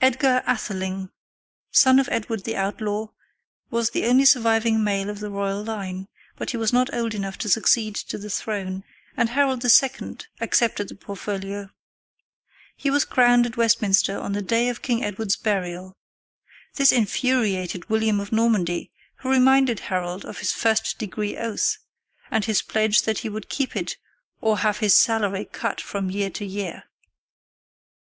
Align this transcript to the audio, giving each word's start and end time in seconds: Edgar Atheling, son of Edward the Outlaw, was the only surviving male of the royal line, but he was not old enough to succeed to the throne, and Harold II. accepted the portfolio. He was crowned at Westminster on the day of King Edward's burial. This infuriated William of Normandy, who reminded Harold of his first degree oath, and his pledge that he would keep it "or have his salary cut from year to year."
Edgar 0.00 0.42
Atheling, 0.48 1.10
son 1.70 2.00
of 2.00 2.08
Edward 2.10 2.42
the 2.42 2.56
Outlaw, 2.56 3.10
was 3.70 3.90
the 3.90 4.04
only 4.04 4.24
surviving 4.24 4.82
male 4.82 5.08
of 5.08 5.20
the 5.20 5.30
royal 5.30 5.62
line, 5.62 6.08
but 6.36 6.50
he 6.50 6.56
was 6.56 6.72
not 6.72 6.92
old 6.92 7.14
enough 7.14 7.38
to 7.38 7.48
succeed 7.48 7.94
to 7.94 8.18
the 8.18 8.28
throne, 8.28 8.82
and 9.16 9.28
Harold 9.28 9.64
II. 9.64 10.16
accepted 10.40 10.88
the 10.88 10.96
portfolio. 10.96 11.70
He 12.74 12.90
was 12.90 13.04
crowned 13.04 13.46
at 13.46 13.56
Westminster 13.56 14.18
on 14.18 14.32
the 14.32 14.42
day 14.42 14.68
of 14.70 14.82
King 14.82 15.04
Edward's 15.04 15.36
burial. 15.36 15.96
This 16.74 16.90
infuriated 16.90 17.88
William 17.88 18.18
of 18.18 18.32
Normandy, 18.32 18.90
who 19.18 19.30
reminded 19.30 19.78
Harold 19.78 20.24
of 20.24 20.38
his 20.38 20.50
first 20.50 20.98
degree 20.98 21.36
oath, 21.36 21.78
and 22.28 22.44
his 22.44 22.60
pledge 22.60 23.02
that 23.02 23.18
he 23.20 23.28
would 23.28 23.48
keep 23.48 23.76
it 23.76 23.98
"or 24.40 24.58
have 24.58 24.78
his 24.78 24.96
salary 24.96 25.44
cut 25.44 25.80
from 25.80 26.10
year 26.10 26.30
to 26.30 26.44
year." 26.44 26.86